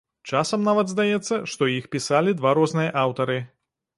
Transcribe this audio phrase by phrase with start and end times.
[0.37, 3.37] Часам нават здаецца, што іх пісалі два розныя аўтары.